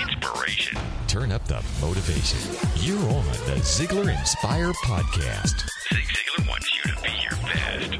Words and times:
Inspiration. 0.00 0.78
Turn 1.06 1.32
up 1.32 1.44
the 1.46 1.62
motivation. 1.80 2.38
You're 2.76 2.98
on 2.98 3.24
the 3.46 3.60
Ziglar 3.62 4.16
Inspire 4.18 4.72
Podcast. 4.84 5.68
Zig 5.92 6.04
Ziglar 6.04 6.48
wants 6.48 6.70
you 6.74 6.92
to 6.92 7.02
be 7.02 7.10
your 7.22 7.38
best. 7.42 7.98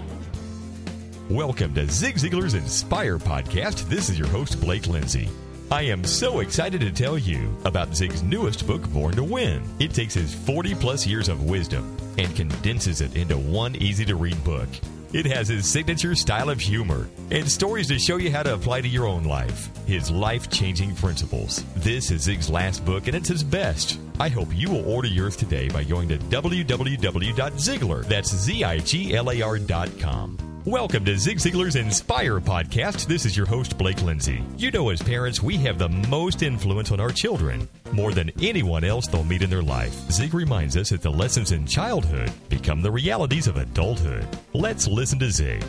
Welcome 1.30 1.74
to 1.74 1.88
Zig 1.88 2.16
Ziglar's 2.16 2.54
Inspire 2.54 3.19
Podcast. 3.19 3.88
This 3.88 4.08
is 4.08 4.19
your 4.19 4.29
host, 4.29 4.61
Blake 4.61 4.87
Lindsay. 4.87 5.29
I 5.71 5.82
am 5.82 6.04
so 6.04 6.40
excited 6.40 6.80
to 6.82 6.90
tell 6.90 7.17
you 7.17 7.57
about 7.65 7.95
Zig's 7.97 8.23
newest 8.23 8.67
book, 8.67 8.83
Born 8.91 9.15
to 9.17 9.25
Win. 9.25 9.63
It 9.79 9.95
takes 9.95 10.15
his 10.15 10.35
40 10.35 10.75
plus 10.75 11.07
years 11.07 11.29
of 11.29 11.45
wisdom 11.45 11.97
and 12.19 12.35
condenses 12.37 13.01
it 13.01 13.17
into 13.17 13.39
one 13.39 13.77
easy 13.77 14.04
to 14.04 14.17
read 14.17 14.43
book. 14.45 14.69
It 15.13 15.26
has 15.26 15.49
his 15.49 15.71
signature 15.71 16.15
style 16.15 16.48
of 16.48 16.59
humor 16.59 17.06
and 17.30 17.51
stories 17.51 17.88
to 17.88 17.98
show 17.98 18.16
you 18.16 18.30
how 18.30 18.42
to 18.42 18.55
apply 18.55 18.80
to 18.80 18.88
your 18.88 19.06
own 19.06 19.24
life. 19.24 19.69
His 19.87 20.11
life 20.11 20.48
changing 20.48 20.95
principles. 20.95 21.65
This 21.77 22.11
is 22.11 22.23
Zig's 22.23 22.48
last 22.48 22.83
book 22.87 23.09
and 23.09 23.16
it's 23.16 23.29
his 23.29 23.45
best. 23.45 24.01
I 24.19 24.30
hope 24.30 24.48
you 24.55 24.71
will 24.71 24.88
order 24.91 25.09
yours 25.09 25.37
today 25.37 25.69
by 25.69 25.85
going 25.85 26.09
to 26.09 26.16
www.ziglar, 26.16 28.05
that's 28.07 28.35
Z-I-G-L-A-R 28.35 29.59
dot 29.59 29.91
com. 29.98 30.52
Welcome 30.66 31.05
to 31.07 31.19
Zig 31.19 31.39
Ziglar's 31.39 31.75
Inspire 31.75 32.39
podcast. 32.39 33.09
This 33.09 33.27
is 33.27 33.37
your 33.37 33.47
host, 33.47 33.77
Blake 33.77 34.01
Lindsay. 34.01 34.45
You 34.57 34.71
know, 34.71 34.91
as 34.91 35.02
parents, 35.02 35.43
we 35.43 35.57
have 35.57 35.77
the 35.77 35.88
most 35.88 36.45
influence 36.45 36.93
on 36.93 37.01
our 37.01 37.11
children, 37.11 37.69
more 37.91 38.12
than 38.12 38.30
anyone 38.41 38.85
else 38.85 39.09
they'll 39.09 39.25
meet 39.25 39.43
in 39.43 39.51
their 39.51 39.61
life. 39.61 39.93
Zig 40.12 40.33
reminds 40.33 40.77
us 40.77 40.91
that 40.91 41.02
the 41.02 41.11
lessons 41.11 41.51
in 41.51 41.66
childhood 41.66 42.30
become 42.48 42.80
the 42.80 42.93
realities 42.93 43.48
of 43.48 43.57
adulthood. 43.57 44.25
Let's 44.55 44.87
listen 44.87 45.19
to 45.19 45.33
Zig. 45.33 45.65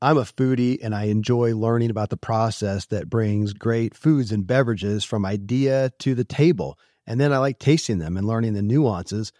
I'm 0.00 0.16
a 0.16 0.22
foodie 0.22 0.78
and 0.82 0.94
I 0.94 1.04
enjoy 1.04 1.54
learning 1.54 1.90
about 1.90 2.08
the 2.08 2.16
process 2.16 2.86
that 2.86 3.10
brings 3.10 3.52
great 3.52 3.94
foods 3.94 4.32
and 4.32 4.46
beverages 4.46 5.04
from 5.04 5.26
idea 5.26 5.92
to 5.98 6.14
the 6.14 6.24
table. 6.24 6.78
And 7.06 7.20
then 7.20 7.30
I 7.30 7.36
like 7.36 7.58
tasting 7.58 7.98
them 7.98 8.16
and 8.16 8.26
learning 8.26 8.54
the 8.54 8.62
nuances 8.62 9.32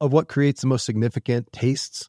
of 0.00 0.12
what 0.12 0.28
creates 0.28 0.60
the 0.60 0.68
most 0.68 0.84
significant 0.84 1.52
tastes 1.52 2.08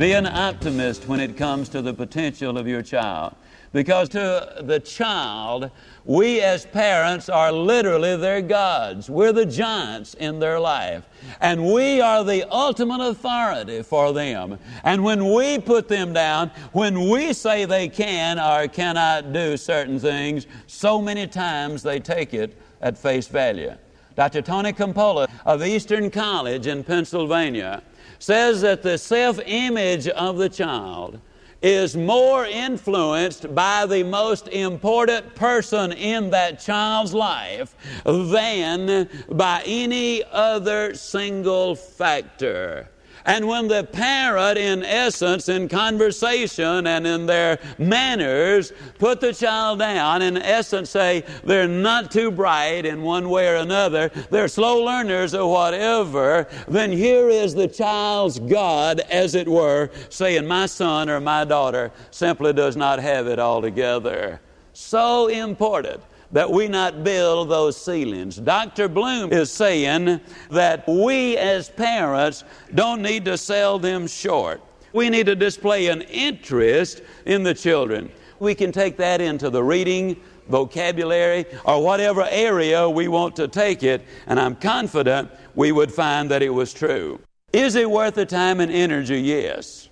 Be 0.00 0.12
an 0.12 0.24
optimist 0.24 1.08
when 1.08 1.20
it 1.20 1.36
comes 1.36 1.68
to 1.68 1.82
the 1.82 1.92
potential 1.92 2.56
of 2.56 2.66
your 2.66 2.80
child. 2.80 3.34
Because 3.74 4.08
to 4.10 4.62
the 4.62 4.80
child, 4.80 5.70
we 6.06 6.40
as 6.40 6.64
parents 6.64 7.28
are 7.28 7.52
literally 7.52 8.16
their 8.16 8.40
gods. 8.40 9.10
We're 9.10 9.34
the 9.34 9.44
giants 9.44 10.14
in 10.14 10.38
their 10.38 10.58
life. 10.58 11.04
And 11.42 11.70
we 11.70 12.00
are 12.00 12.24
the 12.24 12.50
ultimate 12.50 13.06
authority 13.06 13.82
for 13.82 14.14
them. 14.14 14.58
And 14.84 15.04
when 15.04 15.34
we 15.34 15.58
put 15.58 15.88
them 15.88 16.14
down, 16.14 16.50
when 16.72 17.10
we 17.10 17.34
say 17.34 17.66
they 17.66 17.88
can 17.88 18.38
or 18.38 18.68
cannot 18.68 19.34
do 19.34 19.58
certain 19.58 19.98
things, 19.98 20.46
so 20.66 21.02
many 21.02 21.26
times 21.26 21.82
they 21.82 22.00
take 22.00 22.32
it 22.32 22.56
at 22.80 22.96
face 22.96 23.28
value. 23.28 23.74
Dr. 24.16 24.40
Tony 24.40 24.72
Campolo 24.72 25.30
of 25.44 25.62
Eastern 25.62 26.10
College 26.10 26.66
in 26.66 26.84
Pennsylvania 26.84 27.82
says 28.20 28.60
that 28.60 28.82
the 28.82 28.96
self 28.96 29.40
image 29.46 30.06
of 30.06 30.36
the 30.36 30.48
child 30.48 31.18
is 31.62 31.96
more 31.96 32.46
influenced 32.46 33.52
by 33.54 33.84
the 33.86 34.02
most 34.02 34.48
important 34.48 35.34
person 35.34 35.92
in 35.92 36.30
that 36.30 36.60
child's 36.60 37.12
life 37.12 37.74
than 38.04 39.08
by 39.30 39.62
any 39.66 40.22
other 40.30 40.94
single 40.94 41.74
factor. 41.74 42.88
And 43.24 43.46
when 43.46 43.68
the 43.68 43.84
parent, 43.84 44.58
in 44.58 44.84
essence, 44.84 45.48
in 45.48 45.68
conversation 45.68 46.86
and 46.86 47.06
in 47.06 47.26
their 47.26 47.58
manners, 47.78 48.72
put 48.98 49.20
the 49.20 49.32
child 49.32 49.78
down, 49.78 50.22
in 50.22 50.36
essence, 50.36 50.90
say 50.90 51.24
they're 51.44 51.68
not 51.68 52.10
too 52.10 52.30
bright 52.30 52.86
in 52.86 53.02
one 53.02 53.28
way 53.28 53.48
or 53.48 53.56
another, 53.56 54.08
they're 54.30 54.48
slow 54.48 54.82
learners 54.84 55.34
or 55.34 55.50
whatever, 55.50 56.48
then 56.68 56.90
here 56.90 57.28
is 57.28 57.54
the 57.54 57.68
child's 57.68 58.38
God, 58.38 59.00
as 59.10 59.34
it 59.34 59.48
were, 59.48 59.90
saying, 60.08 60.46
My 60.46 60.66
son 60.66 61.10
or 61.10 61.20
my 61.20 61.44
daughter 61.44 61.90
simply 62.10 62.52
does 62.52 62.76
not 62.76 62.98
have 62.98 63.26
it 63.26 63.38
all 63.38 63.60
together. 63.60 64.40
So 64.72 65.26
important 65.28 66.00
that 66.32 66.50
we 66.50 66.68
not 66.68 67.02
build 67.02 67.48
those 67.48 67.76
ceilings. 67.76 68.36
Dr. 68.36 68.88
Bloom 68.88 69.32
is 69.32 69.50
saying 69.50 70.20
that 70.50 70.86
we 70.86 71.36
as 71.36 71.68
parents 71.68 72.44
don't 72.74 73.02
need 73.02 73.24
to 73.24 73.36
sell 73.36 73.78
them 73.78 74.06
short. 74.06 74.60
We 74.92 75.10
need 75.10 75.26
to 75.26 75.36
display 75.36 75.88
an 75.88 76.02
interest 76.02 77.02
in 77.26 77.42
the 77.42 77.54
children. 77.54 78.10
We 78.38 78.54
can 78.54 78.72
take 78.72 78.96
that 78.96 79.20
into 79.20 79.50
the 79.50 79.62
reading, 79.62 80.16
vocabulary, 80.48 81.44
or 81.64 81.82
whatever 81.82 82.26
area 82.30 82.88
we 82.88 83.08
want 83.08 83.36
to 83.36 83.48
take 83.48 83.82
it, 83.82 84.04
and 84.26 84.40
I'm 84.40 84.56
confident 84.56 85.30
we 85.54 85.72
would 85.72 85.92
find 85.92 86.30
that 86.30 86.42
it 86.42 86.50
was 86.50 86.72
true. 86.72 87.20
Is 87.52 87.74
it 87.74 87.90
worth 87.90 88.14
the 88.14 88.26
time 88.26 88.60
and 88.60 88.70
energy? 88.70 89.20
Yes. 89.20 89.88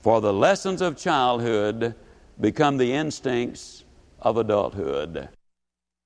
For 0.00 0.20
the 0.20 0.32
lessons 0.32 0.80
of 0.80 0.96
childhood 0.96 1.94
become 2.40 2.76
the 2.76 2.92
instincts 2.92 3.84
of 4.20 4.36
adulthood. 4.36 5.28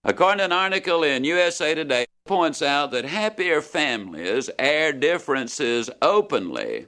According 0.05 0.39
to 0.39 0.45
an 0.45 0.53
article 0.53 1.03
in 1.03 1.25
USA 1.25 1.75
Today, 1.75 2.07
points 2.25 2.63
out 2.63 2.93
that 2.93 3.05
happier 3.05 3.61
families 3.61 4.49
air 4.59 4.93
differences 4.93 5.91
openly, 6.01 6.87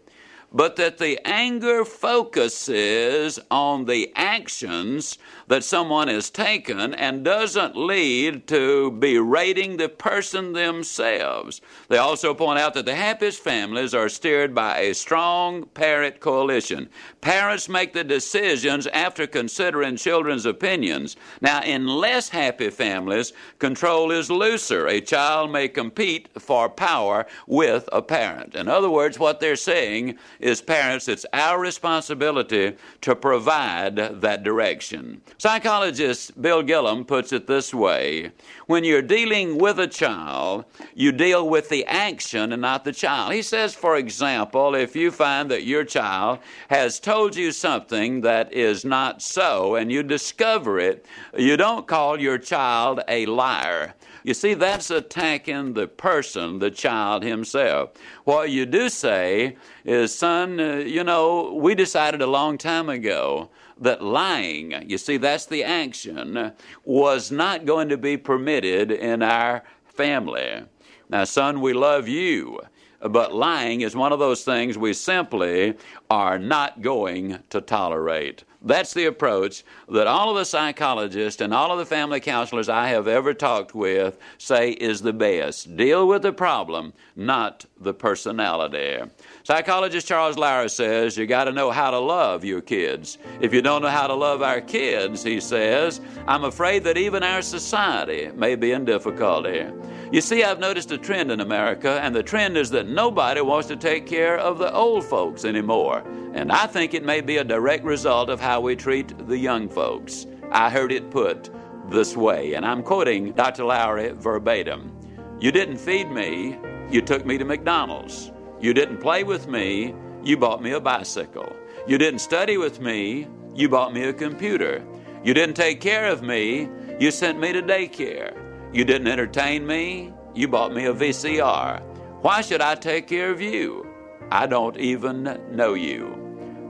but 0.53 0.77
that 0.77 0.99
the 0.99 1.19
anger 1.27 1.85
focuses 1.85 3.39
on 3.51 3.85
the 3.85 4.13
actions 4.17 5.19
that 5.47 5.65
someone 5.65 6.09
has 6.09 6.31
taken 6.31 6.95
and 6.95 7.25
doesn't 7.25 7.77
lead 7.77 8.47
to 8.47 8.91
berating 8.93 9.77
the 9.77 9.89
person 9.89 10.53
themselves. 10.53 11.61
They 11.89 11.99
also 11.99 12.35
point 12.35 12.59
out 12.59 12.75
that 12.75 12.87
the 12.87 12.95
happiest 12.95 13.43
families 13.43 13.95
are 13.95 14.09
steered 14.09 14.55
by 14.55 14.79
a 14.79 14.95
strong 14.95 15.65
parent 15.67 16.21
coalition. 16.21 16.89
Parents 17.21 17.69
make 17.69 17.93
the 17.93 18.05
decisions 18.05 18.87
after 18.89 19.27
considering 19.27 19.97
children's 19.97 20.47
opinions. 20.47 21.17
Now, 21.41 21.63
in 21.63 21.87
less 21.87 22.29
happy 22.29 22.71
families, 22.71 23.33
control 23.59 24.11
is 24.11 24.31
looser. 24.31 24.87
A 24.87 25.01
child 25.01 25.53
may 25.53 25.69
compete 25.69 26.29
for 26.39 26.69
power 26.69 27.27
with 27.47 27.89
a 27.93 28.03
parent. 28.03 28.55
In 28.55 28.69
other 28.69 28.91
words, 28.91 29.19
what 29.19 29.41
they're 29.41 29.57
saying 29.57 30.19
as 30.43 30.63
parents, 30.63 31.09
it's 31.09 31.27
our 31.33 31.59
responsibility 31.59 32.77
to 33.03 33.15
provide 33.15 33.97
that 33.97 34.43
direction. 34.43 35.21
Psychologist 35.39 36.41
Bill 36.41 36.63
Gillum 36.63 37.05
puts 37.05 37.33
it 37.33 37.47
this 37.47 37.75
way 37.75 38.33
When 38.67 38.85
you're 38.85 39.03
dealing 39.03 39.59
with 39.59 39.79
a 39.79 39.87
child, 39.87 40.65
you 40.95 41.13
deal 41.13 41.49
with 41.49 41.69
the 41.69 41.85
action 41.87 42.53
and 42.53 42.63
not 42.63 42.85
the 42.85 42.93
child. 42.93 43.33
He 43.33 43.43
says, 43.43 43.75
for 43.75 43.97
example, 43.97 44.75
if 44.75 44.97
you 44.97 45.11
find 45.11 45.51
that 45.51 45.65
your 45.65 45.85
child 45.85 46.39
has 46.69 47.01
told 47.01 47.37
you 47.37 47.53
something 47.53 48.23
that 48.23 48.53
is 48.53 48.85
not 48.85 49.23
so 49.23 49.75
and 49.75 49.93
you 49.93 50.03
discover 50.03 50.79
it, 50.79 51.05
you 51.37 51.57
don't 51.57 51.87
call 51.87 52.21
your 52.21 52.39
child 52.39 53.01
a 53.09 53.27
liar. 53.27 53.95
You 54.23 54.35
see, 54.35 54.55
that's 54.55 54.91
attacking 54.91 55.73
the 55.73 55.87
person, 55.87 56.59
the 56.59 56.71
child 56.71 57.23
himself. 57.23 57.91
What 58.25 58.51
you 58.51 58.67
do 58.67 58.89
say 58.89 59.57
is, 59.85 60.15
son, 60.15 60.61
uh, 60.61 60.77
you 60.77 61.05
know, 61.05 61.55
we 61.55 61.75
decided 61.75 62.21
a 62.21 62.27
long 62.27 62.59
time 62.59 62.89
ago 62.89 63.51
that 63.81 64.03
lying, 64.03 64.89
you 64.89 64.99
see, 64.99 65.17
that's 65.17 65.47
the 65.47 65.65
action, 65.65 66.53
was 66.85 67.31
not 67.31 67.65
going 67.65 67.89
to 67.89 67.97
be 67.97 68.17
permitted 68.17 68.91
in 68.91 69.23
our 69.23 69.63
family. 69.87 70.65
Now, 71.09 71.25
son, 71.25 71.61
we 71.63 71.73
love 71.73 72.07
you, 72.07 72.61
but 73.01 73.35
lying 73.35 73.81
is 73.81 73.97
one 73.97 74.13
of 74.13 74.19
those 74.19 74.45
things 74.45 74.77
we 74.77 74.93
simply 74.93 75.75
are 76.11 76.39
not 76.39 76.83
going 76.83 77.39
to 77.49 77.61
tolerate. 77.63 78.45
That's 78.63 78.93
the 78.93 79.07
approach 79.07 79.65
that 79.89 80.07
all 80.07 80.31
of 80.31 80.37
the 80.37 80.45
psychologists 80.45 81.41
and 81.41 81.55
all 81.55 81.73
of 81.73 81.79
the 81.79 81.87
family 81.87 82.21
counselors 82.21 82.69
I 82.69 82.89
have 82.89 83.09
ever 83.09 83.33
talked 83.33 83.75
with 83.75 84.19
say 84.37 84.73
is 84.73 85.01
the 85.01 85.15
best. 85.15 85.77
Deal 85.77 86.07
with 86.07 86.23
the 86.23 86.33
problem, 86.33 86.93
not 87.17 87.65
the 87.81 87.95
personality. 87.95 88.99
Psychologist 89.45 90.07
Charles 90.07 90.37
Lauer 90.37 90.69
says 90.69 91.17
you 91.17 91.27
got 91.27 91.45
to 91.45 91.53
know 91.53 91.71
how 91.71 91.91
to 91.91 91.99
love 91.99 92.45
your 92.45 92.61
kids. 92.61 93.17
If 93.41 93.55
you 93.55 93.63
don't 93.63 93.81
know 93.81 93.89
how 93.89 94.07
to 94.07 94.15
love 94.15 94.43
our 94.43 94.61
kids, 94.61 95.23
he 95.23 95.41
says, 95.41 96.03
I'm 96.29 96.45
afraid 96.45 96.85
that 96.85 96.99
even 96.99 97.23
our 97.23 97.41
society 97.41 98.31
may 98.35 98.57
be 98.57 98.73
in 98.73 98.85
difficulty. 98.85 99.67
You 100.13 100.21
see, 100.21 100.43
I've 100.43 100.59
noticed 100.59 100.91
a 100.91 100.99
trend 100.99 101.31
in 101.31 101.39
America, 101.39 102.01
and 102.03 102.13
the 102.13 102.23
trend 102.25 102.57
is 102.57 102.71
that 102.71 102.89
nobody 102.89 103.41
wants 103.43 103.69
to 103.69 103.77
take 103.77 104.07
care 104.07 104.37
of 104.37 104.59
the 104.59 104.73
old 104.75 105.05
folks 105.05 105.45
anymore. 105.45 106.03
And 106.35 106.51
I 106.51 106.67
think 106.67 106.95
it 106.95 107.05
may 107.05 107.21
be 107.21 107.37
a 107.37 107.45
direct 107.45 107.85
result 107.85 108.29
of 108.29 108.41
how 108.41 108.61
we 108.61 108.75
treat 108.75 109.29
the 109.29 109.39
young 109.39 109.69
folks. 109.69 110.27
I 110.51 110.69
heard 110.69 110.91
it 110.91 111.13
put 111.13 111.51
this 111.91 112.17
way, 112.17 112.55
and 112.55 112.67
I'm 112.67 112.83
quoting 112.83 113.35
Dr. 113.35 113.65
Lowry 113.65 114.11
verbatim 114.11 114.93
You 115.39 115.53
didn't 115.53 115.77
feed 115.77 116.11
me, 116.11 116.59
you 116.91 117.03
took 117.03 117.25
me 117.25 117.39
to 117.39 117.45
McDonald's. 117.45 118.33
You 118.61 118.75
didn't 118.75 118.99
play 118.99 119.23
with 119.23 119.47
me, 119.47 119.95
you 120.25 120.37
bought 120.37 120.61
me 120.61 120.73
a 120.73 120.81
bicycle. 120.81 121.55
You 121.87 121.99
didn't 121.99 122.19
study 122.19 122.57
with 122.57 122.81
me, 122.81 123.29
you 123.55 123.69
bought 123.69 123.95
me 123.95 124.03
a 124.03 124.13
computer. 124.13 124.85
You 125.23 125.35
didn't 125.35 125.55
take 125.55 125.81
care 125.81 126.07
of 126.07 126.21
me, 126.21 126.69
you 126.99 127.13
sent 127.13 127.39
me 127.39 127.53
to 127.53 127.63
daycare. 127.63 128.40
You 128.73 128.85
didn't 128.85 129.09
entertain 129.09 129.67
me, 129.67 130.13
you 130.33 130.47
bought 130.47 130.73
me 130.73 130.87
a 130.87 130.95
VCR. 130.95 131.83
Why 132.23 132.41
should 132.41 132.61
I 132.61 132.77
take 132.77 133.09
care 133.09 133.31
of 133.31 133.41
you? 133.41 133.85
I 134.31 134.47
don't 134.47 134.77
even 134.77 135.41
know 135.51 135.75
you. 135.75 136.17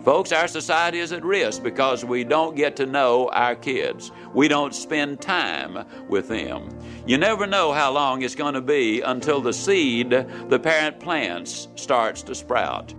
Folks, 0.02 0.32
our 0.32 0.49
society 0.49 0.99
is 0.99 1.12
at 1.12 1.23
risk 1.23 1.62
because 1.62 2.06
we 2.06 2.25
don't 2.25 2.56
get 2.56 2.75
to 2.76 2.87
know 2.87 3.29
our 3.35 3.55
kids. 3.55 4.12
We 4.32 4.49
don't 4.49 4.75
spend 4.75 5.20
time 5.20 5.87
with 6.08 6.29
them. 6.29 6.70
You 7.06 7.19
never 7.19 7.47
know 7.47 7.73
how 7.73 7.93
long 7.93 8.23
it's 8.23 8.35
going 8.35 8.55
to 8.55 8.62
be 8.62 9.02
until 9.02 9.43
the 9.43 9.52
seed 9.52 10.11
the 10.11 10.58
parent 10.58 11.00
plants 11.00 11.69
starts 11.75 12.23
to 12.23 12.35
sprout. 12.35 12.94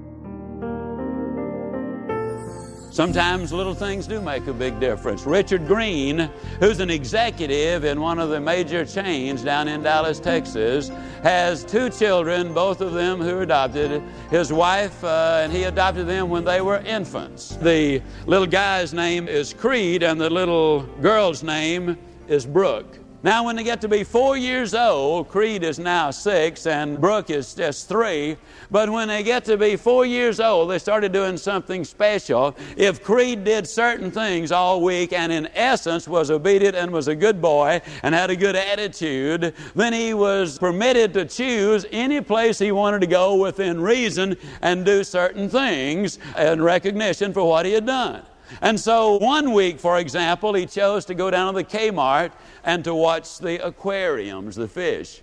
Sometimes 2.92 3.54
little 3.54 3.74
things 3.74 4.06
do 4.06 4.20
make 4.20 4.48
a 4.48 4.54
big 4.54 4.78
difference. 4.82 5.24
Richard 5.24 5.66
Green, 5.66 6.30
who's 6.60 6.82
an 6.82 6.90
executive 6.90 7.86
in 7.86 8.02
one 8.02 8.20
of 8.20 8.28
the 8.28 8.42
major 8.42 8.84
chains 8.84 9.44
down 9.44 9.70
in 9.70 9.82
Dallas, 9.82 10.20
Texas, 10.20 10.90
has 11.24 11.64
two 11.64 11.90
children, 11.90 12.54
both 12.54 12.82
of 12.82 12.92
them 12.92 13.22
who 13.22 13.38
are 13.38 13.44
adopted. 13.44 14.04
His 14.30 14.52
wife, 14.52 15.02
uh, 15.06 15.40
and 15.42 15.54
he 15.54 15.64
adopted 15.64 16.06
them 16.06 16.30
when 16.30 16.44
they 16.44 16.60
were 16.60 16.80
infants. 16.80 17.56
The 17.62 18.02
little 18.26 18.46
guy's 18.46 18.94
name 18.94 19.30
is 19.30 19.54
Creed, 19.54 20.04
and 20.04 20.20
the 20.20 20.30
little 20.30 20.82
girl's 21.02 21.44
name 21.44 21.98
is 22.28 22.46
Brooke. 22.46 23.00
Now, 23.24 23.44
when 23.46 23.56
they 23.56 23.64
get 23.64 23.82
to 23.82 23.88
be 23.88 24.04
four 24.04 24.36
years 24.36 24.74
old, 24.74 25.30
Creed 25.30 25.64
is 25.64 25.78
now 25.78 26.10
six 26.10 26.66
and 26.66 27.00
Brooke 27.00 27.30
is 27.30 27.54
just 27.54 27.88
three. 27.88 28.36
But 28.72 28.90
when 28.90 29.10
they 29.10 29.22
get 29.22 29.46
to 29.46 29.58
be 29.58 29.76
four 29.76 30.08
years 30.08 30.40
old, 30.40 30.72
they 30.72 30.80
started 30.80 31.12
doing 31.12 31.38
something 31.38 31.84
special. 31.84 32.56
If 32.76 33.04
Creed 33.04 33.44
did 33.44 33.68
certain 33.68 34.10
things 34.10 34.52
all 34.52 34.82
week 34.82 35.14
and 35.14 35.32
in 35.32 35.50
essence 35.54 36.08
was 36.08 36.32
obedient 36.32 36.76
and 36.76 36.90
was 36.92 37.08
a 37.08 37.16
good 37.16 37.40
boy 37.40 37.82
and 38.02 38.16
had 38.16 38.32
a 38.32 38.36
good 38.36 38.56
attitude, 38.56 39.54
then 39.76 39.94
he 39.94 40.16
was 40.16 40.58
permitted 40.58 41.14
to 41.14 41.26
choose 41.26 41.86
any 41.92 42.22
place 42.22 42.58
he 42.58 42.72
wanted 42.72 43.02
to 43.02 43.08
go 43.08 43.36
within 43.36 43.80
reason 43.82 44.36
and 44.64 44.84
do 44.84 45.04
certain 45.04 45.48
things 45.48 46.18
in 46.40 46.60
recognition 46.60 47.34
for 47.34 47.48
what 47.48 47.68
he 47.68 47.74
had 47.74 47.86
done. 47.86 48.24
And 48.60 48.80
so 48.80 49.18
one 49.18 49.54
week, 49.54 49.80
for 49.80 50.00
example, 50.00 50.54
he 50.54 50.66
chose 50.66 51.06
to 51.06 51.14
go 51.14 51.32
down 51.32 51.54
to 51.54 51.60
the 51.60 51.64
Kmart 51.64 52.32
and 52.64 52.84
to 52.84 52.94
watch 52.94 53.40
the 53.40 53.66
aquariums, 53.66 54.56
the 54.56 54.68
fish. 54.68 55.22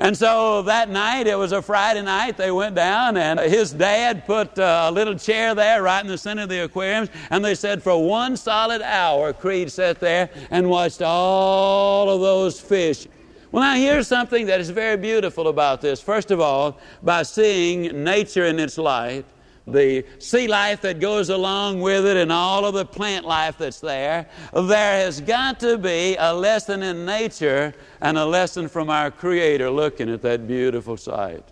And 0.00 0.16
so 0.16 0.62
that 0.62 0.88
night, 0.90 1.26
it 1.26 1.36
was 1.36 1.50
a 1.50 1.60
Friday 1.60 2.02
night, 2.02 2.36
they 2.36 2.52
went 2.52 2.76
down, 2.76 3.16
and 3.16 3.40
his 3.40 3.72
dad 3.72 4.26
put 4.26 4.56
uh, 4.56 4.86
a 4.88 4.92
little 4.92 5.16
chair 5.16 5.56
there 5.56 5.82
right 5.82 6.00
in 6.00 6.06
the 6.06 6.16
center 6.16 6.42
of 6.42 6.48
the 6.48 6.62
aquariums. 6.62 7.08
And 7.30 7.44
they 7.44 7.56
said 7.56 7.82
for 7.82 8.06
one 8.06 8.36
solid 8.36 8.80
hour, 8.80 9.32
Creed 9.32 9.72
sat 9.72 9.98
there 9.98 10.30
and 10.50 10.70
watched 10.70 11.02
all 11.02 12.10
of 12.10 12.20
those 12.20 12.60
fish. 12.60 13.08
Well, 13.50 13.62
now 13.62 13.74
here's 13.74 14.06
something 14.06 14.46
that 14.46 14.60
is 14.60 14.70
very 14.70 14.96
beautiful 14.96 15.48
about 15.48 15.80
this. 15.80 16.00
First 16.00 16.30
of 16.30 16.40
all, 16.40 16.78
by 17.02 17.24
seeing 17.24 18.04
nature 18.04 18.44
in 18.44 18.60
its 18.60 18.78
light, 18.78 19.24
the 19.72 20.04
sea 20.18 20.48
life 20.48 20.80
that 20.82 21.00
goes 21.00 21.28
along 21.30 21.80
with 21.80 22.06
it 22.06 22.16
and 22.16 22.32
all 22.32 22.64
of 22.64 22.74
the 22.74 22.84
plant 22.84 23.24
life 23.24 23.58
that's 23.58 23.80
there, 23.80 24.28
there 24.52 25.04
has 25.04 25.20
got 25.20 25.60
to 25.60 25.78
be 25.78 26.16
a 26.18 26.34
lesson 26.34 26.82
in 26.82 27.04
nature 27.04 27.74
and 28.00 28.18
a 28.18 28.24
lesson 28.24 28.68
from 28.68 28.90
our 28.90 29.10
Creator 29.10 29.70
looking 29.70 30.08
at 30.10 30.22
that 30.22 30.46
beautiful 30.46 30.96
sight. 30.96 31.44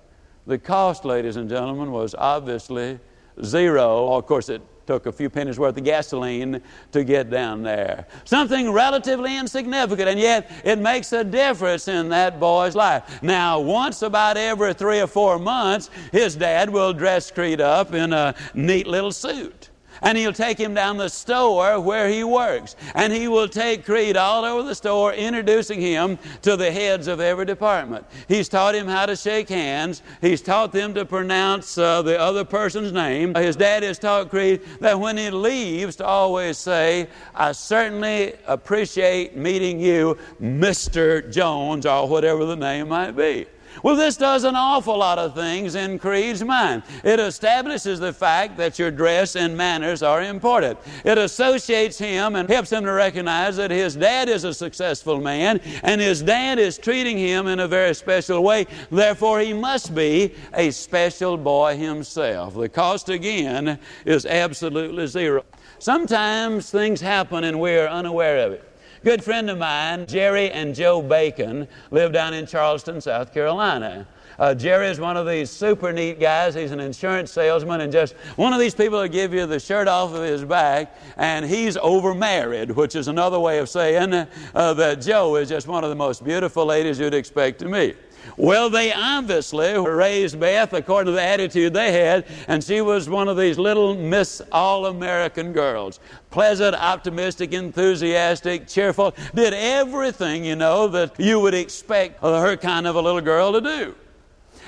The 0.47 0.59
cost, 0.59 1.05
ladies 1.05 1.37
and 1.37 1.49
gentlemen, 1.49 1.91
was 1.91 2.15
obviously 2.15 2.99
zero. 3.43 4.13
Of 4.15 4.27
course, 4.27 4.49
it 4.49 4.63
took 4.87 5.07
a 5.07 5.13
few 5.13 5.29
pennies 5.29 5.59
worth 5.59 5.77
of 5.77 5.85
gasoline 5.85 6.61
to 6.93 7.05
get 7.05 7.31
down 7.31 7.63
there. 7.63 8.07
Something 8.25 8.73
relatively 8.73 9.37
insignificant, 9.37 10.09
and 10.09 10.21
yet 10.21 10.51
it 10.65 10.79
makes 10.79 11.13
a 11.13 11.25
difference 11.25 11.89
in 11.89 12.09
that 12.11 12.39
boy's 12.39 12.75
life. 12.75 13.23
Now, 13.23 13.61
once 13.61 14.03
about 14.03 14.37
every 14.37 14.75
three 14.75 15.01
or 15.01 15.07
four 15.07 15.39
months, 15.39 15.91
his 16.13 16.37
dad 16.37 16.71
will 16.71 16.93
dress 16.93 17.31
Creed 17.31 17.61
up 17.61 17.95
in 17.95 18.13
a 18.13 18.35
neat 18.55 18.87
little 18.87 19.13
suit 19.13 19.71
and 20.03 20.17
he'll 20.17 20.33
take 20.33 20.59
him 20.59 20.75
down 20.75 20.97
the 20.97 21.09
store 21.09 21.81
where 21.81 22.09
he 22.09 22.25
works. 22.25 22.77
And 22.95 23.13
he 23.13 23.29
will 23.29 23.49
take 23.49 23.85
Creed 23.85 24.17
all 24.17 24.45
over 24.45 24.67
the 24.67 24.75
store, 24.75 25.13
introducing 25.13 25.81
him 25.81 26.19
to 26.43 26.57
the 26.57 26.71
heads 26.71 27.09
of 27.09 27.21
every 27.21 27.45
department. 27.45 28.07
He's 28.29 28.49
taught 28.49 28.75
him 28.75 28.87
how 28.87 29.07
to 29.07 29.17
shake 29.17 29.49
hands, 29.49 30.03
he's 30.21 30.43
taught 30.43 30.73
them 30.73 30.95
to 30.95 31.05
pronounce 31.05 31.79
uh, 31.79 32.03
the 32.03 32.19
other 32.19 32.45
person's 32.45 32.93
name. 32.93 33.35
His 33.35 33.57
dad 33.57 33.83
has 33.83 33.99
taught 33.99 34.31
Creed 34.31 34.63
that 34.81 34.99
when 34.99 35.17
he 35.17 35.31
leaves, 35.31 35.97
to 35.97 36.07
always 36.07 36.59
say, 36.59 37.09
I 37.35 37.53
certainly 37.53 38.35
appreciate 38.47 39.37
meeting 39.37 39.81
you, 39.81 40.19
Mr. 40.41 41.31
Jones, 41.31 41.87
or 41.87 42.09
whatever 42.09 42.45
the 42.45 42.57
name 42.57 42.89
might 42.89 43.13
be. 43.13 43.47
Well, 43.83 43.97
this 43.97 44.17
does 44.17 44.45
an 44.45 44.57
awful 44.57 44.99
lot 44.99 45.19
of 45.19 45.35
things 45.35 45.75
in 45.75 45.99
Creed's 45.99 46.43
mind. 46.43 46.83
It 47.05 47.21
establishes 47.21 48.01
the 48.01 48.13
fact 48.13 48.57
that 48.57 48.79
your 48.79 48.91
dress 48.91 49.37
and 49.37 49.57
manners 49.57 50.03
are 50.03 50.23
important. 50.23 50.79
It 51.05 51.19
associates 51.19 51.99
him 51.99 52.37
and 52.37 52.49
helps 52.49 52.71
him 52.71 52.85
to 52.85 52.93
recognize 52.93 53.57
that 53.57 53.71
his 53.71 53.97
dad 53.97 54.29
is 54.29 54.45
a 54.45 54.55
successful 54.55 55.21
man 55.21 55.61
and 55.83 56.01
his 56.01 56.23
dad 56.23 56.59
is 56.59 56.79
treating 56.79 57.19
him 57.19 57.47
in 57.47 57.61
a 57.61 57.69
very 57.69 57.95
special 57.95 58.43
way. 58.43 58.67
Therefore, 58.91 59.41
he 59.41 59.53
must 59.53 59.95
be 59.95 60.35
a 60.55 60.71
special 60.71 61.37
boy 61.37 61.77
himself. 61.77 62.55
The 62.55 62.69
cost, 62.69 63.09
again, 63.09 63.79
is 64.05 64.27
absolutely 64.27 65.07
zero. 65.07 65.45
Sometimes 65.79 66.71
things 66.71 67.01
happen 67.01 67.45
and 67.45 67.61
we're 67.61 67.87
unaware 67.87 68.47
of 68.47 68.53
it. 68.53 68.66
Good 69.07 69.23
friend 69.23 69.49
of 69.49 69.57
mine, 69.57 70.07
Jerry 70.07 70.51
and 70.51 70.75
Joe 70.75 71.01
Bacon, 71.01 71.69
live 71.93 72.13
down 72.13 72.35
in 72.35 72.45
Charleston, 72.45 73.01
South 73.01 73.33
Carolina. 73.33 74.05
Uh, 74.39 74.55
Jerry 74.55 74.89
is 74.89 75.01
one 75.01 75.17
of 75.17 75.27
these 75.27 75.51
super 75.51 75.93
neat 75.93 76.21
guys. 76.21 76.55
He's 76.55 76.73
an 76.73 76.81
insurance 76.81 77.33
salesman 77.33 77.81
and 77.81 77.93
just 77.93 78.15
one 78.37 78.53
of 78.53 78.61
these 78.61 78.75
people 78.75 79.01
that 79.01 79.09
give 79.09 79.33
you 79.33 79.47
the 79.47 79.61
shirt 79.61 79.89
off 79.89 80.15
of 80.15 80.23
his 80.23 80.45
back. 80.45 80.97
And 81.17 81.45
he's 81.45 81.77
overmarried, 81.77 82.75
which 82.75 82.97
is 82.97 83.09
another 83.09 83.41
way 83.41 83.59
of 83.59 83.69
saying 83.69 84.13
uh, 84.13 84.75
that 84.75 85.01
Joe 85.01 85.37
is 85.37 85.49
just 85.49 85.67
one 85.67 85.85
of 85.85 85.91
the 85.91 85.97
most 85.97 86.25
beautiful 86.25 86.67
ladies 86.67 86.99
you'd 86.99 87.15
expect 87.15 87.59
to 87.61 87.69
meet. 87.69 87.97
Well, 88.37 88.69
they 88.69 88.93
obviously 88.93 89.79
raised 89.79 90.41
Beth 90.41 90.73
according 90.73 91.13
to 91.13 91.13
the 91.13 91.23
attitude 91.23 91.73
they 91.73 91.93
had, 91.93 92.27
and 92.49 92.63
she 92.63 92.81
was 92.81 93.09
one 93.09 93.29
of 93.29 93.37
these 93.37 93.57
little 93.57 93.95
Miss 93.95 94.43
All 94.53 94.87
American 94.87 95.53
girls. 95.53 96.01
Pleasant, 96.31 96.75
optimistic, 96.75 97.53
enthusiastic, 97.53 98.67
cheerful, 98.67 99.15
did 99.35 99.55
everything, 99.55 100.45
you 100.45 100.57
know, 100.57 100.89
that 100.89 101.19
you 101.19 101.39
would 101.41 101.55
expect 101.55 102.21
her 102.21 102.57
kind 102.57 102.87
of 102.87 102.97
a 102.97 103.01
little 103.01 103.21
girl 103.21 103.53
to 103.53 103.61
do. 103.61 103.95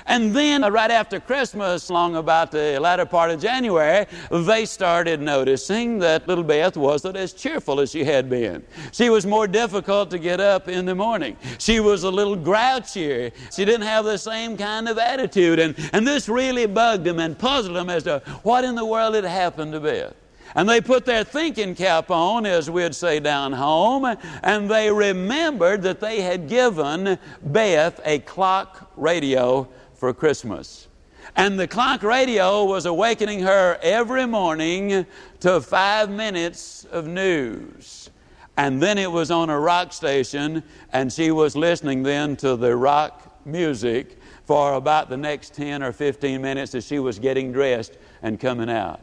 And 0.09 0.35
then, 0.35 0.63
uh, 0.63 0.71
right 0.71 0.89
after 0.89 1.19
Christmas, 1.19 1.87
long 1.91 2.15
about 2.15 2.51
the 2.51 2.79
latter 2.79 3.05
part 3.05 3.29
of 3.29 3.39
January, 3.39 4.07
they 4.31 4.65
started 4.65 5.21
noticing 5.21 5.99
that 5.99 6.27
little 6.27 6.43
Beth 6.43 6.75
wasn't 6.75 7.15
as 7.15 7.31
cheerful 7.31 7.79
as 7.79 7.91
she 7.91 8.03
had 8.03 8.27
been. 8.27 8.65
She 8.91 9.11
was 9.11 9.27
more 9.27 9.45
difficult 9.45 10.09
to 10.09 10.17
get 10.17 10.39
up 10.39 10.67
in 10.67 10.87
the 10.87 10.95
morning. 10.95 11.37
She 11.59 11.79
was 11.79 12.05
a 12.05 12.09
little 12.09 12.35
grouchier. 12.35 13.31
She 13.55 13.65
didn't 13.65 13.83
have 13.85 14.03
the 14.03 14.17
same 14.17 14.57
kind 14.57 14.89
of 14.89 14.97
attitude. 14.97 15.59
And, 15.59 15.75
and 15.93 16.07
this 16.07 16.27
really 16.27 16.65
bugged 16.65 17.03
them 17.03 17.19
and 17.19 17.37
puzzled 17.37 17.75
them 17.75 17.91
as 17.91 18.01
to 18.03 18.23
what 18.41 18.63
in 18.63 18.73
the 18.73 18.85
world 18.85 19.13
had 19.13 19.25
happened 19.25 19.73
to 19.73 19.79
Beth. 19.79 20.15
And 20.55 20.67
they 20.67 20.81
put 20.81 21.05
their 21.05 21.23
thinking 21.23 21.75
cap 21.75 22.09
on, 22.09 22.47
as 22.47 22.67
we'd 22.67 22.95
say 22.95 23.19
down 23.19 23.53
home, 23.53 24.17
and 24.41 24.67
they 24.67 24.91
remembered 24.91 25.83
that 25.83 25.99
they 25.99 26.21
had 26.21 26.49
given 26.49 27.19
Beth 27.43 28.01
a 28.03 28.17
clock 28.17 28.91
radio 28.95 29.69
for 29.99 30.13
Christmas. 30.13 30.87
And 31.35 31.59
the 31.59 31.67
clock 31.67 32.01
radio 32.01 32.63
was 32.63 32.85
awakening 32.85 33.41
her 33.41 33.77
every 33.83 34.25
morning 34.25 35.05
to 35.41 35.61
five 35.61 36.09
minutes 36.09 36.85
of 36.85 37.05
news. 37.05 38.09
And 38.57 38.81
then 38.81 38.97
it 38.97 39.11
was 39.11 39.29
on 39.29 39.49
a 39.49 39.59
rock 39.59 39.93
station, 39.93 40.63
and 40.91 41.11
she 41.11 41.31
was 41.31 41.55
listening 41.55 42.03
then 42.03 42.35
to 42.37 42.55
the 42.55 42.75
rock 42.75 43.45
music 43.45 44.17
for 44.45 44.73
about 44.73 45.09
the 45.09 45.17
next 45.17 45.53
10 45.53 45.83
or 45.83 45.91
15 45.91 46.41
minutes 46.41 46.73
as 46.75 46.85
she 46.85 46.99
was 46.99 47.19
getting 47.19 47.51
dressed 47.51 47.97
and 48.21 48.39
coming 48.39 48.69
out. 48.69 48.99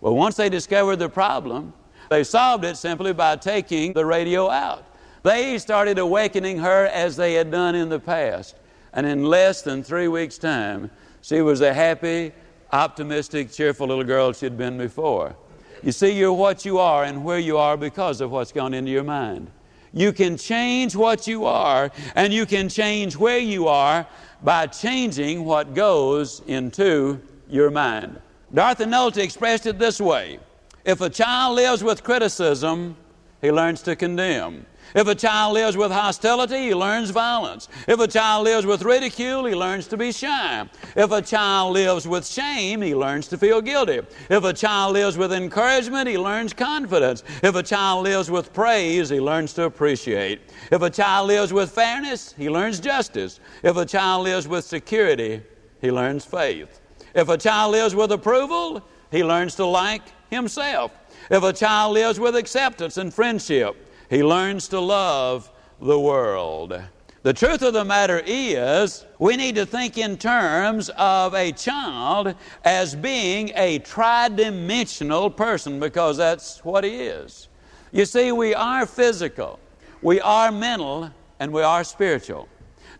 Well, 0.00 0.14
once 0.14 0.36
they 0.36 0.48
discovered 0.48 0.96
the 0.96 1.08
problem, 1.08 1.72
they 2.10 2.24
solved 2.24 2.64
it 2.64 2.76
simply 2.76 3.12
by 3.12 3.36
taking 3.36 3.94
the 3.94 4.04
radio 4.04 4.50
out. 4.50 4.84
They 5.22 5.56
started 5.58 5.98
awakening 5.98 6.58
her 6.58 6.86
as 6.86 7.16
they 7.16 7.32
had 7.34 7.50
done 7.50 7.74
in 7.74 7.88
the 7.88 7.98
past. 7.98 8.56
And 8.94 9.06
in 9.06 9.24
less 9.24 9.60
than 9.60 9.82
three 9.82 10.08
weeks' 10.08 10.38
time, 10.38 10.90
she 11.20 11.42
was 11.42 11.60
a 11.60 11.74
happy, 11.74 12.32
optimistic, 12.72 13.52
cheerful 13.52 13.88
little 13.88 14.04
girl 14.04 14.32
she'd 14.32 14.56
been 14.56 14.78
before. 14.78 15.36
You 15.82 15.92
see, 15.92 16.12
you're 16.12 16.32
what 16.32 16.64
you 16.64 16.78
are 16.78 17.04
and 17.04 17.24
where 17.24 17.38
you 17.38 17.58
are 17.58 17.76
because 17.76 18.20
of 18.20 18.30
what's 18.30 18.52
gone 18.52 18.72
into 18.72 18.90
your 18.90 19.04
mind. 19.04 19.50
You 19.92 20.12
can 20.12 20.36
change 20.36 20.96
what 20.96 21.26
you 21.26 21.44
are, 21.44 21.90
and 22.14 22.32
you 22.32 22.46
can 22.46 22.68
change 22.68 23.16
where 23.16 23.38
you 23.38 23.68
are 23.68 24.06
by 24.42 24.66
changing 24.66 25.44
what 25.44 25.74
goes 25.74 26.40
into 26.46 27.20
your 27.48 27.70
mind. 27.70 28.20
Dorothy 28.52 28.84
Nolte 28.84 29.18
expressed 29.18 29.66
it 29.66 29.78
this 29.78 30.00
way 30.00 30.38
If 30.84 31.00
a 31.00 31.10
child 31.10 31.56
lives 31.56 31.82
with 31.82 32.02
criticism, 32.02 32.96
he 33.40 33.50
learns 33.50 33.82
to 33.82 33.96
condemn. 33.96 34.66
If 34.94 35.08
a 35.08 35.14
child 35.14 35.54
lives 35.54 35.76
with 35.76 35.90
hostility, 35.90 36.68
he 36.68 36.74
learns 36.74 37.10
violence. 37.10 37.68
If 37.88 37.98
a 37.98 38.06
child 38.06 38.44
lives 38.44 38.64
with 38.64 38.82
ridicule, 38.82 39.44
he 39.44 39.54
learns 39.54 39.88
to 39.88 39.96
be 39.96 40.12
shy. 40.12 40.68
If 40.94 41.10
a 41.10 41.20
child 41.20 41.72
lives 41.72 42.06
with 42.06 42.24
shame, 42.24 42.80
he 42.80 42.94
learns 42.94 43.26
to 43.28 43.38
feel 43.38 43.60
guilty. 43.60 44.02
If 44.30 44.44
a 44.44 44.52
child 44.52 44.92
lives 44.92 45.18
with 45.18 45.32
encouragement, 45.32 46.08
he 46.08 46.16
learns 46.16 46.52
confidence. 46.52 47.24
If 47.42 47.56
a 47.56 47.62
child 47.62 48.04
lives 48.04 48.30
with 48.30 48.52
praise, 48.52 49.08
he 49.08 49.18
learns 49.18 49.52
to 49.54 49.64
appreciate. 49.64 50.42
If 50.70 50.80
a 50.82 50.90
child 50.90 51.26
lives 51.26 51.52
with 51.52 51.72
fairness, 51.72 52.32
he 52.38 52.48
learns 52.48 52.78
justice. 52.78 53.40
If 53.64 53.76
a 53.76 53.84
child 53.84 54.22
lives 54.22 54.46
with 54.46 54.64
security, 54.64 55.42
he 55.80 55.90
learns 55.90 56.24
faith. 56.24 56.80
If 57.16 57.28
a 57.28 57.36
child 57.36 57.72
lives 57.72 57.96
with 57.96 58.12
approval, 58.12 58.80
he 59.10 59.24
learns 59.24 59.56
to 59.56 59.64
like 59.64 60.02
himself. 60.30 60.92
If 61.30 61.42
a 61.42 61.52
child 61.52 61.94
lives 61.94 62.20
with 62.20 62.36
acceptance 62.36 62.96
and 62.96 63.12
friendship, 63.12 63.76
he 64.10 64.22
learns 64.22 64.68
to 64.68 64.80
love 64.80 65.50
the 65.80 65.98
world. 65.98 66.80
The 67.22 67.32
truth 67.32 67.62
of 67.62 67.72
the 67.72 67.84
matter 67.86 68.22
is, 68.26 69.06
we 69.18 69.36
need 69.36 69.54
to 69.54 69.64
think 69.64 69.96
in 69.96 70.18
terms 70.18 70.90
of 70.90 71.34
a 71.34 71.52
child 71.52 72.34
as 72.64 72.94
being 72.94 73.50
a 73.56 73.78
tridimensional 73.78 75.34
person 75.34 75.80
because 75.80 76.18
that's 76.18 76.62
what 76.64 76.84
he 76.84 76.90
is. 76.90 77.48
You 77.92 78.04
see, 78.04 78.30
we 78.30 78.54
are 78.54 78.84
physical, 78.84 79.58
we 80.02 80.20
are 80.20 80.52
mental, 80.52 81.10
and 81.40 81.50
we 81.50 81.62
are 81.62 81.82
spiritual. 81.82 82.48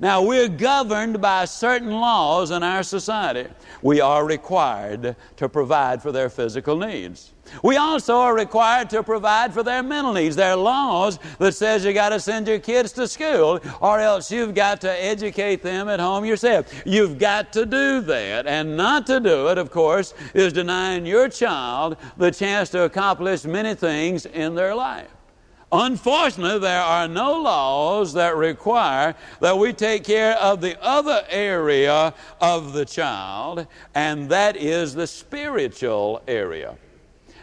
Now, 0.05 0.21
we're 0.21 0.49
governed 0.49 1.23
by 1.23 1.47
certain 1.47 1.91
laws 1.91 2.51
in 2.51 2.63
our 2.63 2.83
society. 2.83 3.49
We 3.81 4.03
are 4.03 4.23
required 4.27 5.17
to 5.37 5.49
provide 5.49 6.03
for 6.03 6.13
their 6.13 6.29
physical 6.29 6.77
needs. 6.77 7.33
We 7.63 7.79
also 7.79 8.17
are 8.17 8.35
required 8.35 8.91
to 8.91 9.03
provide 9.03 9.55
for 9.55 9.63
their 9.63 9.83
mental 9.83 10.13
needs. 10.13 10.37
There 10.37 10.51
are 10.51 10.57
laws 10.57 11.19
that 11.39 11.55
says 11.55 11.87
you 11.87 11.95
got 11.95 12.11
to 12.11 12.21
send 12.21 12.47
your 12.47 12.59
kids 12.59 12.93
to 12.93 13.09
school 13.09 13.61
or 13.81 13.99
else 13.99 14.31
you've 14.31 14.55
got 14.55 14.83
to 14.83 14.93
educate 14.93 15.63
them 15.63 15.89
at 15.89 16.01
home 16.01 16.27
yourself. 16.27 16.71
You've 16.85 17.19
got 17.19 17.51
to 17.55 17.65
do 17.65 18.03
that. 18.03 18.47
And 18.47 18.77
not 18.77 19.07
to 19.07 19.21
do 19.21 19.49
it, 19.49 19.57
of 19.57 19.71
course, 19.71 20.13
is 20.35 20.53
denying 20.53 21.07
your 21.07 21.31
child 21.31 21.97
the 22.19 22.31
chance 22.31 22.69
to 22.71 22.83
accomplish 22.83 23.47
many 23.47 23.75
things 23.75 24.27
in 24.27 24.55
their 24.55 24.75
life. 24.75 25.14
Unfortunately, 25.77 26.61
there 26.61 26.81
are 26.81 27.09
no 27.09 27.33
laws 27.43 28.13
that 28.13 28.37
require 28.37 29.13
that 29.41 29.59
we 29.59 29.73
take 29.73 30.05
care 30.05 30.35
of 30.35 30.61
the 30.61 30.81
other 30.81 31.27
area 31.29 32.15
of 32.41 32.73
the 32.73 32.85
child, 32.85 33.67
and 33.93 34.29
that 34.29 34.57
is 34.57 34.95
the 34.95 35.09
spiritual 35.09 36.23
area. 36.29 36.77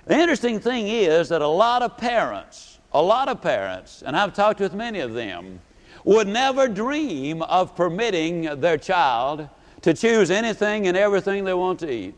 The 0.06 0.18
interesting 0.18 0.62
thing 0.62 0.88
is 0.88 1.28
that 1.28 1.42
a 1.42 1.48
lot 1.48 1.82
of 1.82 1.98
parents, 1.98 2.80
a 2.94 3.02
lot 3.02 3.28
of 3.28 3.42
parents, 3.42 4.02
and 4.02 4.16
I've 4.16 4.34
talked 4.34 4.62
with 4.62 4.74
many 4.74 5.02
of 5.02 5.14
them, 5.14 5.60
would 6.06 6.30
never 6.30 6.70
dream 6.70 7.42
of 7.42 7.76
permitting 7.76 8.62
their 8.62 8.78
child 8.78 9.50
to 9.82 9.94
choose 9.94 10.32
anything 10.32 10.88
and 10.88 10.96
everything 10.96 11.44
they 11.44 11.54
want 11.54 11.80
to 11.82 11.92
eat. 11.92 12.16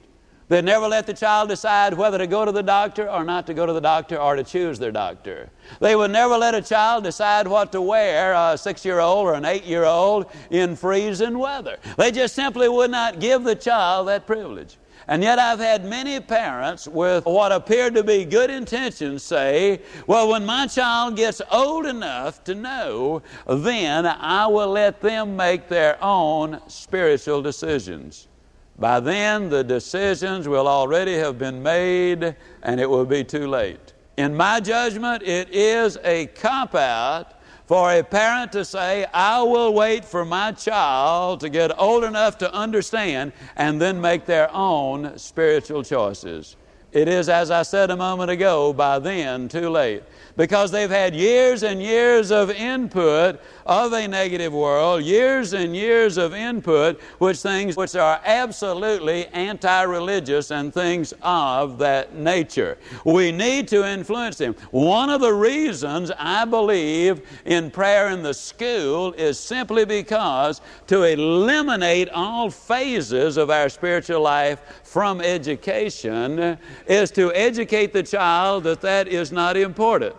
They'd 0.49 0.65
never 0.65 0.87
let 0.87 1.07
the 1.07 1.13
child 1.13 1.49
decide 1.49 1.93
whether 1.93 2.17
to 2.17 2.27
go 2.27 2.43
to 2.43 2.51
the 2.51 2.63
doctor 2.63 3.09
or 3.09 3.23
not 3.23 3.47
to 3.47 3.53
go 3.53 3.65
to 3.65 3.73
the 3.73 3.81
doctor 3.81 4.17
or 4.17 4.35
to 4.35 4.43
choose 4.43 4.77
their 4.77 4.91
doctor. 4.91 5.49
They 5.79 5.95
would 5.95 6.11
never 6.11 6.37
let 6.37 6.53
a 6.53 6.61
child 6.61 7.05
decide 7.05 7.47
what 7.47 7.71
to 7.71 7.81
wear, 7.81 8.33
a 8.33 8.57
six 8.57 8.83
year 8.83 8.99
old 8.99 9.27
or 9.27 9.33
an 9.33 9.45
eight 9.45 9.63
year 9.63 9.85
old, 9.85 10.25
in 10.49 10.75
freezing 10.75 11.39
weather. 11.39 11.77
They 11.97 12.11
just 12.11 12.35
simply 12.35 12.67
would 12.67 12.91
not 12.91 13.19
give 13.19 13.43
the 13.43 13.55
child 13.55 14.09
that 14.09 14.27
privilege. 14.27 14.77
And 15.07 15.21
yet, 15.21 15.37
I've 15.37 15.59
had 15.59 15.83
many 15.83 16.19
parents 16.21 16.87
with 16.87 17.25
what 17.25 17.51
appeared 17.51 17.93
to 17.95 18.03
be 18.03 18.23
good 18.23 18.49
intentions 18.49 19.23
say, 19.23 19.81
Well, 20.07 20.29
when 20.29 20.45
my 20.45 20.67
child 20.67 21.17
gets 21.17 21.41
old 21.51 21.85
enough 21.85 22.43
to 22.45 22.55
know, 22.55 23.21
then 23.47 24.05
I 24.05 24.47
will 24.47 24.69
let 24.69 25.01
them 25.01 25.35
make 25.35 25.67
their 25.67 26.01
own 26.01 26.61
spiritual 26.67 27.41
decisions. 27.41 28.29
By 28.77 28.99
then, 28.99 29.49
the 29.49 29.63
decisions 29.63 30.47
will 30.47 30.67
already 30.67 31.15
have 31.15 31.37
been 31.37 31.61
made 31.61 32.35
and 32.63 32.79
it 32.79 32.89
will 32.89 33.05
be 33.05 33.23
too 33.23 33.47
late. 33.47 33.93
In 34.17 34.35
my 34.35 34.59
judgment, 34.59 35.23
it 35.23 35.49
is 35.51 35.97
a 36.03 36.27
cop 36.27 36.75
out 36.75 37.39
for 37.65 37.91
a 37.93 38.03
parent 38.03 38.51
to 38.51 38.65
say, 38.65 39.05
I 39.13 39.41
will 39.41 39.73
wait 39.73 40.03
for 40.03 40.25
my 40.25 40.51
child 40.51 41.39
to 41.41 41.49
get 41.49 41.79
old 41.79 42.03
enough 42.03 42.37
to 42.39 42.53
understand 42.53 43.31
and 43.55 43.81
then 43.81 44.01
make 44.01 44.25
their 44.25 44.53
own 44.53 45.17
spiritual 45.17 45.83
choices. 45.83 46.55
It 46.93 47.07
is, 47.07 47.27
as 47.27 47.49
I 47.49 47.63
said 47.63 47.89
a 47.89 47.97
moment 47.97 48.29
ago, 48.29 48.71
by 48.71 48.99
then 48.99 49.47
too 49.47 49.69
late 49.69 50.03
because 50.35 50.71
they've 50.71 50.89
had 50.89 51.15
years 51.15 51.63
and 51.63 51.81
years 51.81 52.31
of 52.31 52.49
input 52.49 53.39
of 53.65 53.93
a 53.93 54.07
negative 54.07 54.51
world, 54.51 55.03
years 55.03 55.53
and 55.53 55.75
years 55.75 56.17
of 56.17 56.33
input, 56.33 56.99
which 57.19 57.37
things 57.37 57.77
which 57.77 57.95
are 57.95 58.19
absolutely 58.25 59.27
anti-religious 59.27 60.51
and 60.51 60.73
things 60.73 61.13
of 61.21 61.77
that 61.77 62.15
nature. 62.15 62.77
We 63.05 63.31
need 63.31 63.67
to 63.69 63.87
influence 63.87 64.37
them. 64.37 64.55
One 64.71 65.09
of 65.09 65.21
the 65.21 65.33
reasons 65.33 66.11
I 66.17 66.45
believe 66.45 67.21
in 67.45 67.71
prayer 67.71 68.09
in 68.09 68.23
the 68.23 68.33
school 68.33 69.13
is 69.13 69.39
simply 69.39 69.85
because 69.85 70.61
to 70.87 71.03
eliminate 71.03 72.09
all 72.09 72.49
phases 72.49 73.37
of 73.37 73.49
our 73.49 73.69
spiritual 73.69 74.21
life 74.21 74.81
from 74.83 75.21
education 75.21 76.57
is 76.87 77.11
to 77.11 77.33
educate 77.33 77.93
the 77.93 78.03
child 78.03 78.63
that 78.63 78.81
that 78.81 79.07
is 79.07 79.31
not 79.31 79.57
important. 79.57 80.15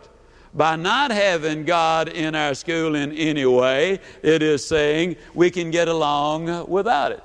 By 0.54 0.76
not 0.76 1.10
having 1.10 1.64
God 1.64 2.08
in 2.08 2.34
our 2.34 2.54
school 2.54 2.94
in 2.94 3.12
any 3.12 3.44
way, 3.44 3.98
it 4.22 4.42
is 4.42 4.64
saying 4.64 5.16
we 5.34 5.50
can 5.50 5.70
get 5.70 5.88
along 5.88 6.68
without 6.68 7.10
it. 7.10 7.22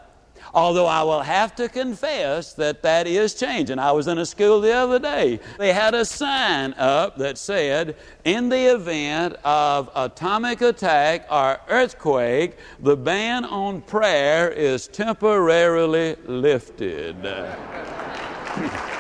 Although 0.54 0.88
I 0.88 1.04
will 1.04 1.22
have 1.22 1.56
to 1.56 1.70
confess 1.70 2.54
that 2.54 2.82
that 2.82 3.06
is 3.06 3.36
changing. 3.36 3.78
I 3.78 3.92
was 3.92 4.08
in 4.08 4.18
a 4.18 4.26
school 4.26 4.62
the 4.62 4.74
other 4.74 4.98
day. 4.98 5.40
They 5.60 5.74
had 5.74 5.94
a 5.94 6.04
sign 6.04 6.74
up 6.74 7.18
that 7.18 7.38
said, 7.38 7.96
in 8.24 8.50
the 8.50 8.74
event 8.74 9.36
of 9.44 9.92
atomic 9.96 10.62
attack 10.62 11.28
or 11.30 11.60
earthquake, 11.70 12.58
the 12.80 12.98
ban 12.98 13.46
on 13.46 13.82
prayer 13.82 14.50
is 14.50 14.88
temporarily 14.88 16.16
lifted. 16.26 17.16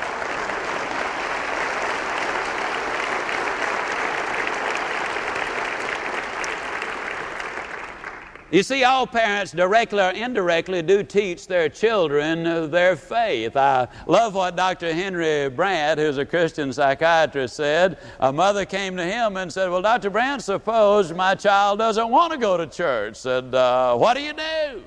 You 8.51 8.63
see, 8.63 8.83
all 8.83 9.05
parents, 9.05 9.51
directly 9.51 9.99
or 9.99 10.09
indirectly, 10.09 10.81
do 10.81 11.03
teach 11.03 11.45
their 11.45 11.69
children 11.69 12.71
their 12.71 12.95
faith. 12.95 13.55
I 13.55 13.87
love 14.07 14.33
what 14.33 14.55
Dr. 14.55 14.91
Henry 14.91 15.49
Brandt, 15.49 15.99
who's 15.99 16.17
a 16.17 16.25
Christian 16.25 16.73
psychiatrist, 16.73 17.55
said. 17.55 17.99
A 18.19 18.33
mother 18.33 18.65
came 18.65 18.97
to 18.97 19.05
him 19.05 19.37
and 19.37 19.53
said, 19.53 19.69
Well, 19.69 19.83
Dr. 19.83 20.09
Brandt, 20.09 20.41
suppose 20.41 21.13
my 21.13 21.35
child 21.35 21.77
doesn't 21.77 22.09
want 22.09 22.31
to 22.33 22.39
go 22.39 22.57
to 22.57 22.65
church. 22.65 23.17
Said, 23.17 23.53
uh, 23.53 23.95
What 23.95 24.15
do 24.15 24.23
you 24.23 24.33
do? 24.33 24.83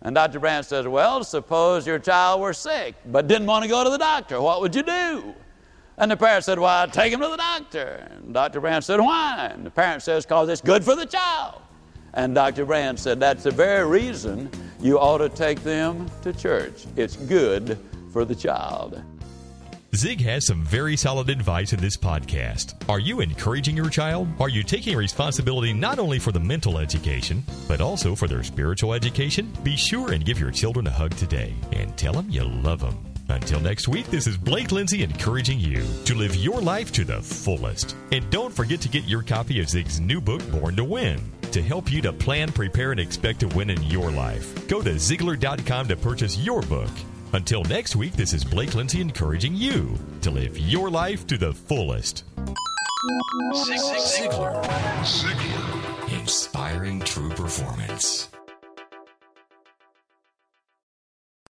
And 0.00 0.14
Dr. 0.14 0.40
Brandt 0.40 0.64
says, 0.64 0.88
Well, 0.88 1.22
suppose 1.22 1.86
your 1.86 1.98
child 1.98 2.40
were 2.40 2.54
sick 2.54 2.94
but 3.04 3.28
didn't 3.28 3.46
want 3.46 3.62
to 3.64 3.68
go 3.68 3.84
to 3.84 3.90
the 3.90 3.98
doctor. 3.98 4.40
What 4.40 4.62
would 4.62 4.74
you 4.74 4.82
do? 4.82 5.34
And 5.98 6.10
the 6.10 6.16
parent 6.16 6.46
said, 6.46 6.58
Well, 6.58 6.70
I'd 6.70 6.94
take 6.94 7.12
him 7.12 7.20
to 7.20 7.28
the 7.28 7.36
doctor. 7.36 8.08
And 8.10 8.32
Dr. 8.32 8.62
Brandt 8.62 8.84
said, 8.84 9.00
Why? 9.00 9.50
And 9.52 9.66
the 9.66 9.70
parent 9.70 10.02
says, 10.02 10.24
Because 10.24 10.48
it's 10.48 10.62
good 10.62 10.82
for 10.82 10.96
the 10.96 11.04
child. 11.04 11.60
And 12.16 12.34
Dr. 12.34 12.64
Brandt 12.64 12.98
said, 12.98 13.20
That's 13.20 13.44
the 13.44 13.50
very 13.50 13.86
reason 13.86 14.50
you 14.80 14.98
ought 14.98 15.18
to 15.18 15.28
take 15.28 15.62
them 15.62 16.10
to 16.22 16.32
church. 16.32 16.86
It's 16.96 17.16
good 17.16 17.78
for 18.12 18.24
the 18.24 18.34
child. 18.34 19.02
Zig 19.94 20.20
has 20.22 20.46
some 20.46 20.62
very 20.62 20.96
solid 20.96 21.30
advice 21.30 21.72
in 21.72 21.80
this 21.80 21.96
podcast. 21.96 22.74
Are 22.88 22.98
you 22.98 23.20
encouraging 23.20 23.76
your 23.76 23.88
child? 23.88 24.28
Are 24.40 24.48
you 24.48 24.62
taking 24.62 24.96
responsibility 24.96 25.72
not 25.72 25.98
only 25.98 26.18
for 26.18 26.32
the 26.32 26.40
mental 26.40 26.78
education, 26.78 27.42
but 27.66 27.80
also 27.80 28.14
for 28.14 28.28
their 28.28 28.42
spiritual 28.42 28.92
education? 28.92 29.50
Be 29.62 29.76
sure 29.76 30.12
and 30.12 30.24
give 30.24 30.38
your 30.38 30.50
children 30.50 30.86
a 30.86 30.90
hug 30.90 31.14
today 31.16 31.54
and 31.72 31.96
tell 31.96 32.12
them 32.12 32.28
you 32.28 32.44
love 32.44 32.80
them. 32.80 32.98
Until 33.28 33.58
next 33.60 33.88
week, 33.88 34.06
this 34.06 34.26
is 34.26 34.36
Blake 34.36 34.70
Lindsay 34.70 35.02
encouraging 35.02 35.58
you 35.58 35.84
to 36.04 36.14
live 36.14 36.36
your 36.36 36.60
life 36.60 36.92
to 36.92 37.04
the 37.04 37.20
fullest. 37.20 37.96
And 38.12 38.28
don't 38.30 38.54
forget 38.54 38.80
to 38.82 38.88
get 38.88 39.04
your 39.04 39.22
copy 39.22 39.60
of 39.60 39.68
Zig's 39.68 39.98
new 39.98 40.20
book, 40.20 40.48
Born 40.50 40.76
to 40.76 40.84
Win, 40.84 41.18
to 41.56 41.62
help 41.62 41.90
you 41.90 42.02
to 42.02 42.12
plan, 42.12 42.52
prepare, 42.52 42.90
and 42.90 43.00
expect 43.00 43.40
to 43.40 43.48
win 43.48 43.70
in 43.70 43.82
your 43.84 44.10
life. 44.10 44.68
Go 44.68 44.82
to 44.82 44.90
Ziglar.com 44.90 45.88
to 45.88 45.96
purchase 45.96 46.36
your 46.36 46.60
book. 46.60 46.90
Until 47.32 47.64
next 47.64 47.96
week, 47.96 48.12
this 48.12 48.34
is 48.34 48.44
Blake 48.44 48.74
Lindsay 48.74 49.00
encouraging 49.00 49.54
you 49.54 49.98
to 50.20 50.30
live 50.30 50.58
your 50.58 50.90
life 50.90 51.26
to 51.28 51.38
the 51.38 51.54
fullest. 51.54 52.24
Ziglar. 53.54 54.62
Ziglar. 55.02 56.20
Inspiring 56.20 57.00
true 57.00 57.30
performance. 57.30 58.28